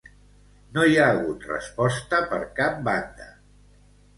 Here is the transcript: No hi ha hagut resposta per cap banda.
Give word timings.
No 0.77 0.85
hi 0.91 0.95
ha 1.01 1.09
hagut 1.09 1.45
resposta 1.51 2.23
per 2.33 2.41
cap 2.61 2.81
banda. 2.89 3.29